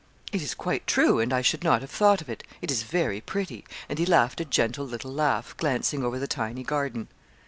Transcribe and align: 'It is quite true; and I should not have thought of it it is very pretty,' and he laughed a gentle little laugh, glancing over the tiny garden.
'It 0.31 0.41
is 0.41 0.55
quite 0.55 0.87
true; 0.87 1.19
and 1.19 1.31
I 1.31 1.43
should 1.43 1.63
not 1.63 1.81
have 1.81 1.91
thought 1.91 2.21
of 2.21 2.27
it 2.27 2.41
it 2.59 2.71
is 2.71 2.81
very 2.81 3.21
pretty,' 3.21 3.65
and 3.87 3.99
he 3.99 4.05
laughed 4.07 4.41
a 4.41 4.45
gentle 4.45 4.87
little 4.87 5.13
laugh, 5.13 5.53
glancing 5.57 6.03
over 6.03 6.17
the 6.17 6.25
tiny 6.25 6.63
garden. 6.63 7.07